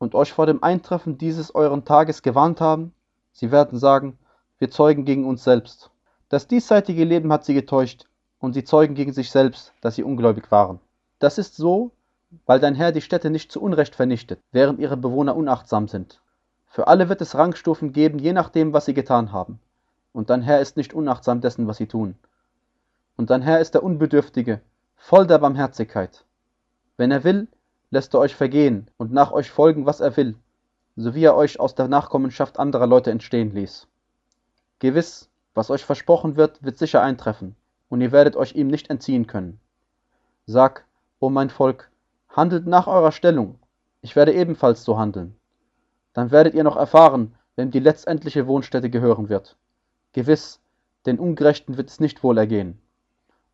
[0.04, 2.92] und euch vor dem Eintreffen dieses euren Tages gewarnt haben?
[3.32, 4.18] Sie werden sagen,
[4.58, 5.90] wir zeugen gegen uns selbst.
[6.28, 8.04] Das diesseitige Leben hat sie getäuscht,
[8.38, 10.78] und sie zeugen gegen sich selbst, dass sie ungläubig waren.
[11.18, 11.90] Das ist so,
[12.44, 16.20] weil dein Herr die Städte nicht zu Unrecht vernichtet, während ihre Bewohner unachtsam sind.
[16.66, 19.58] Für alle wird es Rangstufen geben, je nachdem, was sie getan haben.
[20.12, 22.14] Und dein Herr ist nicht unachtsam dessen, was sie tun.
[23.16, 24.60] Und dein Herr ist der Unbedürftige,
[24.96, 26.26] voll der Barmherzigkeit.
[26.98, 27.48] Wenn er will,
[27.94, 30.36] lässt er euch vergehen und nach euch folgen, was er will,
[30.96, 33.88] so wie er euch aus der Nachkommenschaft anderer Leute entstehen ließ.
[34.80, 37.56] Gewiss, was euch versprochen wird, wird sicher eintreffen,
[37.88, 39.58] und ihr werdet euch ihm nicht entziehen können.
[40.44, 40.84] Sag,
[41.20, 41.90] o mein Volk,
[42.28, 43.58] handelt nach eurer Stellung,
[44.02, 45.36] ich werde ebenfalls so handeln
[46.14, 49.56] dann werdet ihr noch erfahren, wem die letztendliche Wohnstätte gehören wird.
[50.12, 50.60] Gewiss,
[51.06, 52.80] den Ungerechten wird es nicht wohl ergehen.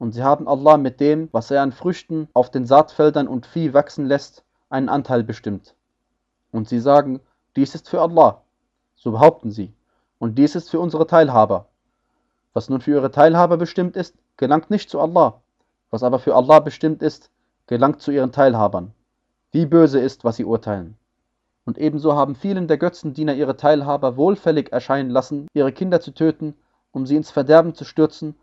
[0.00, 3.74] Und sie haben Allah mit dem, was er an Früchten auf den Saatfeldern und Vieh
[3.74, 5.74] wachsen lässt, einen Anteil bestimmt.
[6.52, 7.20] Und sie sagen,
[7.54, 8.40] dies ist für Allah.
[8.96, 9.74] So behaupten sie.
[10.18, 11.66] Und dies ist für unsere Teilhaber.
[12.54, 15.42] Was nun für ihre Teilhaber bestimmt ist, gelangt nicht zu Allah.
[15.90, 17.30] Was aber für Allah bestimmt ist,
[17.66, 18.94] gelangt zu ihren Teilhabern.
[19.52, 20.96] Wie böse ist, was sie urteilen.
[21.66, 26.54] Und ebenso haben vielen der Götzendiener ihre Teilhaber wohlfällig erscheinen lassen, ihre Kinder zu töten,
[26.90, 28.34] um sie ins Verderben zu stürzen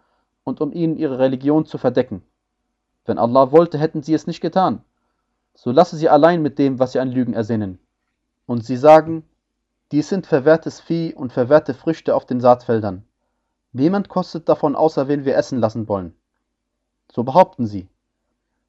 [0.47, 2.23] und um ihnen ihre Religion zu verdecken.
[3.03, 4.81] Wenn Allah wollte, hätten sie es nicht getan.
[5.55, 7.79] So lasse sie allein mit dem, was sie an Lügen ersinnen.
[8.45, 9.23] Und sie sagen,
[9.91, 13.03] dies sind verwehrtes Vieh und verwehrte Früchte auf den Saatfeldern.
[13.73, 16.15] Niemand kostet davon, außer wen wir essen lassen wollen.
[17.11, 17.89] So behaupten sie.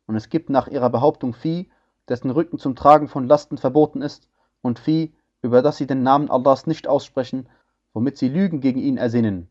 [0.09, 1.71] Und es gibt nach ihrer Behauptung Vieh,
[2.09, 4.29] dessen Rücken zum Tragen von Lasten verboten ist,
[4.62, 7.49] und Vieh, über das sie den Namen Allahs nicht aussprechen,
[7.93, 9.49] womit sie Lügen gegen ihn ersinnen.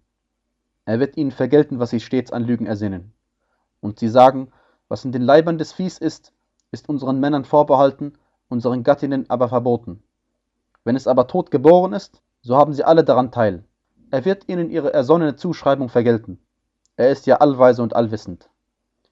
[0.88, 3.12] Er wird ihnen vergelten, was sie stets an Lügen ersinnen.
[3.82, 4.54] Und sie sagen,
[4.88, 6.32] was in den Leibern des Viehs ist,
[6.72, 8.14] ist unseren Männern vorbehalten,
[8.48, 10.02] unseren Gattinnen aber verboten.
[10.86, 13.66] Wenn es aber tot geboren ist, so haben sie alle daran teil.
[14.12, 16.40] Er wird ihnen ihre ersonnene Zuschreibung vergelten.
[16.96, 18.50] Er ist ja allweise und allwissend.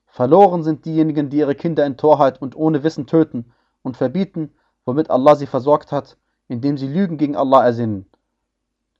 [0.05, 4.53] Verloren sind diejenigen, die ihre Kinder in Torheit und ohne Wissen töten und verbieten,
[4.85, 6.15] womit Allah sie versorgt hat,
[6.47, 8.05] indem sie Lügen gegen Allah ersinnen.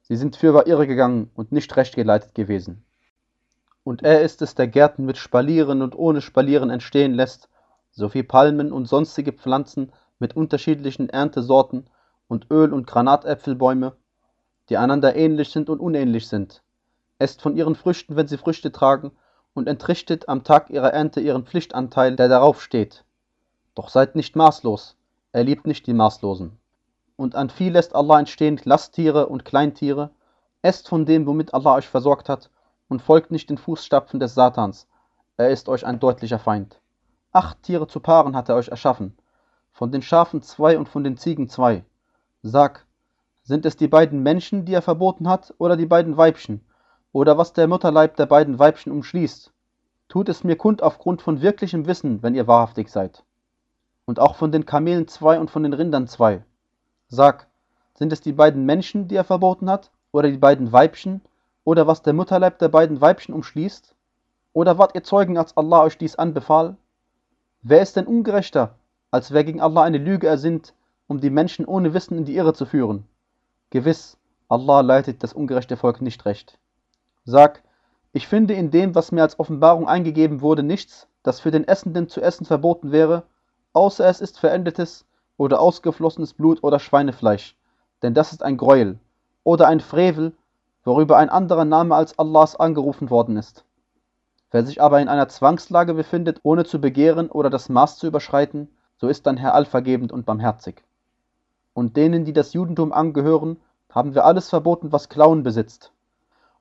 [0.08, 2.86] Sie sind fürwahr irregegangen und nicht recht geleitet gewesen.
[3.84, 7.50] Und er ist es, der Gärten mit Spalieren und ohne Spalieren entstehen lässt,
[7.90, 11.90] sowie Palmen und sonstige Pflanzen mit unterschiedlichen Erntesorten
[12.28, 13.96] und Öl- und Granatäpfelbäume,
[14.70, 16.62] die einander ähnlich sind und unähnlich sind.
[17.18, 19.12] Esst von ihren Früchten, wenn sie Früchte tragen,
[19.56, 23.06] und entrichtet am Tag ihrer Ernte ihren Pflichtanteil, der darauf steht.
[23.74, 24.98] Doch seid nicht maßlos,
[25.32, 26.60] er liebt nicht die Maßlosen.
[27.16, 30.12] Und an Vieh lässt Allah entstehen Lasttiere und Kleintiere.
[30.62, 32.50] Esst von dem, womit Allah euch versorgt hat,
[32.88, 34.88] und folgt nicht den Fußstapfen des Satans.
[35.38, 36.80] Er ist euch ein deutlicher Feind.
[37.32, 39.18] Acht Tiere zu Paaren hat er euch erschaffen.
[39.72, 41.84] Von den Schafen zwei und von den Ziegen zwei.
[42.44, 42.86] Sag,
[43.44, 46.66] sind es die beiden Menschen, die er verboten hat, oder die beiden Weibchen?
[47.12, 49.52] Oder was der Mutterleib der beiden Weibchen umschließt?
[50.08, 53.24] Tut es mir kund aufgrund von wirklichem Wissen, wenn ihr wahrhaftig seid
[54.06, 56.44] und auch von den Kamelen zwei und von den Rindern zwei.
[57.16, 57.48] Sag,
[57.94, 61.22] sind es die beiden Menschen, die er verboten hat, oder die beiden Weibchen,
[61.64, 63.96] oder was der Mutterleib der beiden Weibchen umschließt?
[64.52, 66.76] Oder wart ihr Zeugen, als Allah euch dies anbefahl?
[67.62, 68.76] Wer ist denn ungerechter,
[69.12, 70.74] als wer gegen Allah eine Lüge ersinnt,
[71.08, 73.08] um die Menschen ohne Wissen in die Irre zu führen?
[73.70, 74.18] Gewiss,
[74.50, 76.60] Allah leitet das ungerechte Volk nicht recht.
[77.24, 77.64] Sag,
[78.12, 82.10] ich finde in dem, was mir als Offenbarung eingegeben wurde, nichts, das für den Essenden
[82.10, 83.24] zu essen verboten wäre,
[83.72, 85.05] außer es ist verendetes
[85.38, 87.56] oder ausgeflossenes Blut oder Schweinefleisch,
[88.02, 89.00] denn das ist ein Greuel,
[89.44, 90.34] oder ein Frevel,
[90.84, 93.66] worüber ein anderer Name als Allahs angerufen worden ist.
[94.52, 98.70] Wer sich aber in einer Zwangslage befindet, ohne zu begehren oder das Maß zu überschreiten,
[98.98, 100.84] so ist dein Herr allvergebend und barmherzig.
[101.74, 103.58] Und denen, die das Judentum angehören,
[103.90, 105.92] haben wir alles verboten, was Klauen besitzt.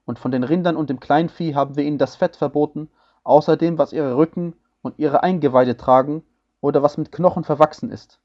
[0.07, 2.91] Und von den Rindern und dem Kleinvieh haben wir ihnen das Fett verboten,
[3.23, 6.25] außer dem, was ihre Rücken und ihre Eingeweide tragen,
[6.61, 8.19] oder was mit Knochen verwachsen ist.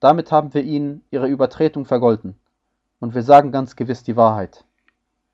[0.00, 2.34] Damit haben wir ihnen ihre Übertretung vergolten.
[3.00, 4.64] Und wir sagen ganz gewiss die Wahrheit.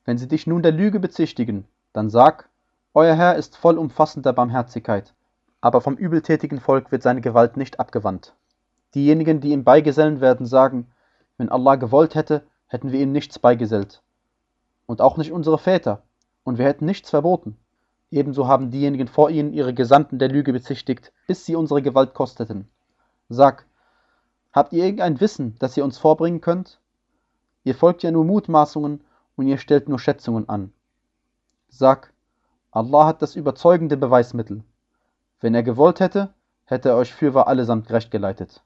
[0.04, 2.48] Wenn sie dich nun der Lüge bezichtigen, dann sag,
[2.94, 5.14] euer Herr ist vollumfassender Barmherzigkeit,
[5.60, 8.34] aber vom übeltätigen Volk wird seine Gewalt nicht abgewandt.
[8.94, 10.88] Diejenigen, die ihm beigesellen werden, sagen,
[11.38, 14.02] wenn Allah gewollt hätte, hätten wir ihm nichts beigesellt.
[14.86, 16.02] Und auch nicht unsere Väter,
[16.44, 17.56] und wir hätten nichts verboten.
[18.10, 22.68] Ebenso haben diejenigen vor ihnen ihre Gesandten der Lüge bezichtigt, bis sie unsere Gewalt kosteten.
[23.28, 23.66] Sag,
[24.56, 26.80] habt ihr irgendein Wissen, das ihr uns vorbringen könnt?
[27.62, 29.04] Ihr folgt ja nur Mutmaßungen
[29.36, 30.72] und ihr stellt nur Schätzungen an.
[31.68, 32.12] Sag,
[32.70, 34.64] Allah hat das überzeugende Beweismittel.
[35.40, 36.32] Wenn er gewollt hätte,
[36.64, 38.62] hätte er euch fürwahr allesamt gerecht geleitet.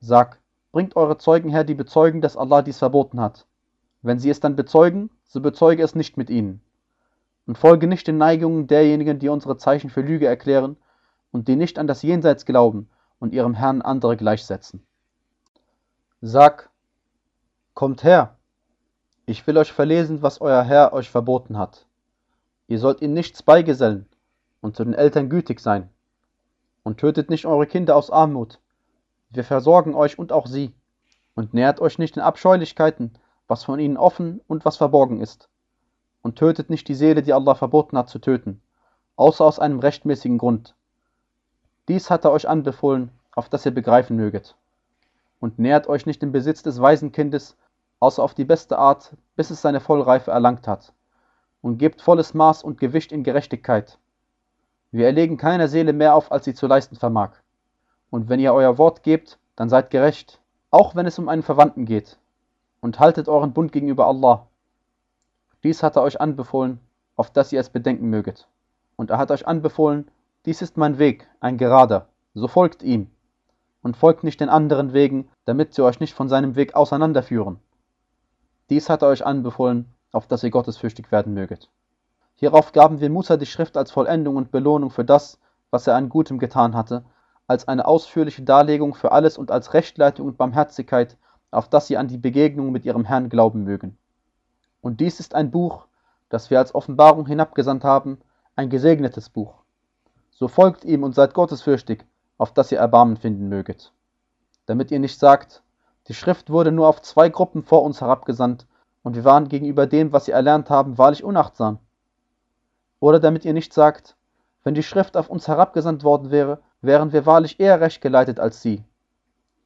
[0.00, 0.38] Sag,
[0.70, 3.46] bringt eure Zeugen her, die bezeugen, dass Allah dies verboten hat.
[4.02, 6.60] Wenn sie es dann bezeugen, so bezeuge es nicht mit ihnen
[7.46, 10.76] und folge nicht den Neigungen derjenigen, die unsere Zeichen für Lüge erklären
[11.30, 14.86] und die nicht an das Jenseits glauben und ihrem Herrn andere gleichsetzen.
[16.22, 16.70] Sag,
[17.74, 18.36] kommt her,
[19.26, 21.86] ich will euch verlesen, was euer Herr euch verboten hat.
[22.68, 24.08] Ihr sollt ihm nichts beigesellen
[24.60, 25.90] und zu den Eltern gütig sein.
[26.84, 28.60] Und tötet nicht eure Kinder aus Armut.
[29.30, 30.72] Wir versorgen euch und auch sie.
[31.34, 35.48] Und nähert euch nicht den Abscheulichkeiten, was von ihnen offen und was verborgen ist
[36.22, 38.62] und tötet nicht die Seele, die Allah verboten hat zu töten,
[39.16, 40.74] außer aus einem rechtmäßigen Grund.
[41.88, 44.56] Dies hat er euch anbefohlen, auf dass ihr begreifen möget.
[45.42, 47.56] Und nähert euch nicht dem Besitz des Waisenkindes,
[47.98, 50.92] außer auf die beste Art, bis es seine Vollreife erlangt hat.
[51.62, 53.98] Und gebt volles Maß und Gewicht in Gerechtigkeit.
[54.92, 57.32] Wir erlegen keiner Seele mehr auf, als sie zu leisten vermag.
[58.08, 61.86] Und wenn ihr euer Wort gebt, dann seid gerecht, auch wenn es um einen Verwandten
[61.86, 62.20] geht.
[62.80, 64.46] Und haltet euren Bund gegenüber Allah.
[65.64, 66.78] Dies hat er euch anbefohlen,
[67.16, 68.46] auf dass ihr es bedenken möget.
[68.94, 70.08] Und er hat euch anbefohlen,
[70.46, 73.11] dies ist mein Weg, ein gerader, so folgt ihm.
[73.82, 77.58] Und folgt nicht den anderen Wegen, damit sie euch nicht von seinem Weg auseinanderführen.
[78.70, 81.68] Dies hat er euch anbefohlen, auf dass ihr gottesfürchtig werden möget.
[82.36, 85.38] Hierauf gaben wir Musa die Schrift als Vollendung und Belohnung für das,
[85.70, 87.04] was er an Gutem getan hatte,
[87.46, 91.16] als eine ausführliche Darlegung für alles und als Rechtleitung und Barmherzigkeit,
[91.50, 93.98] auf dass sie an die Begegnung mit ihrem Herrn glauben mögen.
[94.80, 95.86] Und dies ist ein Buch,
[96.28, 98.18] das wir als Offenbarung hinabgesandt haben,
[98.56, 99.54] ein gesegnetes Buch.
[100.30, 102.04] So folgt ihm und seid gottesfürchtig,
[102.42, 103.92] auf dass ihr Erbarmen finden möget.
[104.66, 105.62] Damit ihr nicht sagt,
[106.08, 108.66] die Schrift wurde nur auf zwei Gruppen vor uns herabgesandt,
[109.04, 111.78] und wir waren gegenüber dem, was sie erlernt haben, wahrlich unachtsam.
[112.98, 114.16] Oder damit ihr nicht sagt,
[114.64, 118.60] wenn die Schrift auf uns herabgesandt worden wäre, wären wir wahrlich eher recht geleitet als
[118.60, 118.82] sie.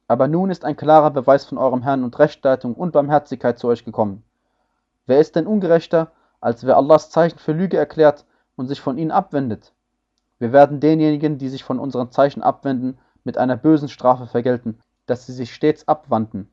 [0.07, 3.85] Aber nun ist ein klarer Beweis von eurem Herrn und Rechtleitung und Barmherzigkeit zu euch
[3.85, 4.23] gekommen.
[5.07, 6.11] Wer ist denn ungerechter,
[6.41, 9.73] als wer Allahs Zeichen für Lüge erklärt und sich von ihnen abwendet?
[10.39, 15.25] Wir werden denjenigen, die sich von unseren Zeichen abwenden, mit einer bösen Strafe vergelten, dass
[15.25, 16.49] sie sich stets abwandten.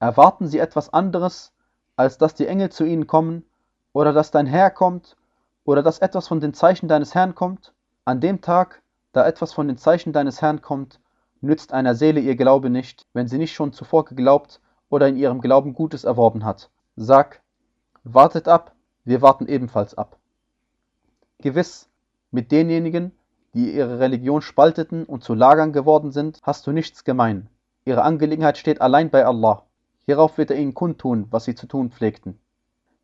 [0.00, 1.52] Erwarten sie etwas anderes,
[1.96, 3.44] als dass die Engel zu ihnen kommen,
[3.92, 5.16] oder dass dein Herr kommt,
[5.64, 7.72] oder dass etwas von den Zeichen deines Herrn kommt?
[8.04, 11.00] An dem Tag, da etwas von den Zeichen deines Herrn kommt,
[11.40, 15.40] nützt einer Seele ihr Glaube nicht, wenn sie nicht schon zuvor geglaubt oder in ihrem
[15.40, 16.70] Glauben Gutes erworben hat.
[16.96, 17.42] Sag,
[18.04, 18.74] Wartet ab,
[19.04, 20.16] wir warten ebenfalls ab.
[21.40, 21.87] Gewiss,
[22.30, 23.12] mit denjenigen,
[23.54, 27.48] die ihre Religion spalteten und zu Lagern geworden sind, hast du nichts gemein.
[27.84, 29.64] Ihre Angelegenheit steht allein bei Allah.
[30.04, 32.38] Hierauf wird er ihnen kundtun, was sie zu tun pflegten.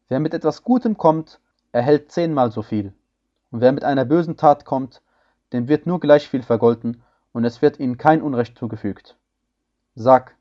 [0.08, 1.40] Wer mit etwas Gutem kommt,
[1.72, 2.92] erhält zehnmal so viel.
[3.50, 5.00] Und wer mit einer bösen Tat kommt,
[5.52, 9.16] dem wird nur gleich viel vergolten, und es wird ihnen kein Unrecht zugefügt.
[9.94, 10.36] Sag,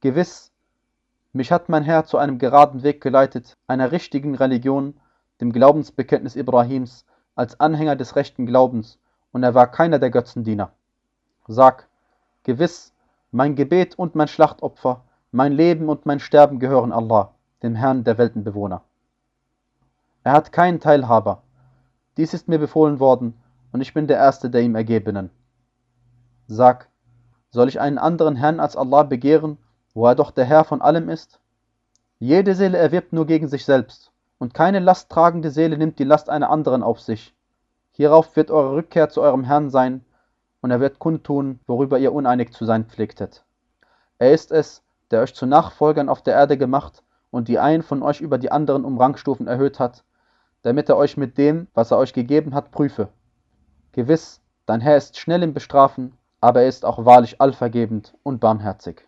[0.00, 0.50] gewiss,
[1.32, 4.98] mich hat mein Herr zu einem geraden Weg geleitet, einer richtigen Religion,
[5.40, 7.04] dem Glaubensbekenntnis Ibrahims,
[7.38, 8.98] als Anhänger des rechten Glaubens,
[9.32, 10.72] und er war keiner der Götzendiener.
[11.46, 11.88] Sag,
[12.42, 12.92] gewiss,
[13.30, 18.18] mein Gebet und mein Schlachtopfer, mein Leben und mein Sterben gehören Allah, dem Herrn der
[18.18, 18.82] Weltenbewohner.
[20.24, 21.42] Er hat keinen Teilhaber.
[22.16, 23.40] Dies ist mir befohlen worden,
[23.72, 25.30] und ich bin der Erste der ihm Ergebenen.
[26.46, 26.88] Sag,
[27.50, 29.58] soll ich einen anderen Herrn als Allah begehren
[29.98, 31.40] wo er doch der Herr von allem ist?
[32.20, 36.50] Jede Seele erwirbt nur gegen sich selbst, und keine lasttragende Seele nimmt die Last einer
[36.50, 37.34] anderen auf sich.
[37.92, 40.04] Hierauf wird eure Rückkehr zu eurem Herrn sein,
[40.60, 43.44] und er wird kundtun, worüber ihr uneinig zu sein pflegtet.
[44.18, 48.02] Er ist es, der euch zu Nachfolgern auf der Erde gemacht und die einen von
[48.02, 50.04] euch über die anderen um Rangstufen erhöht hat,
[50.62, 53.08] damit er euch mit dem, was er euch gegeben hat, prüfe.
[53.92, 59.07] Gewiss, dein Herr ist schnell im Bestrafen, aber er ist auch wahrlich allvergebend und barmherzig.